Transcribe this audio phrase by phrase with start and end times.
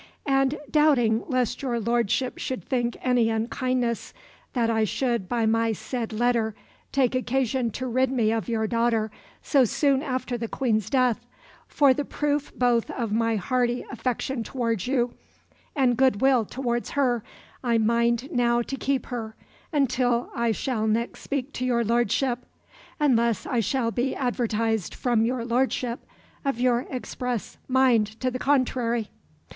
[0.25, 4.15] "And doubting lest your lordship should think any unkindness
[4.53, 6.55] that I should by my said letter
[6.91, 9.11] take occasion to rid me of your daughter
[9.43, 11.23] so soon after the Queen's death,
[11.67, 15.13] for the proof both of my hearty affection towards you
[15.75, 17.23] and good will towards her,
[17.63, 19.35] I mind now to keep her
[19.71, 22.43] until I shall next speak to your lordship...
[22.99, 25.99] unless I shall be advertised from your lordship
[26.43, 29.11] of your express mind to the contrary."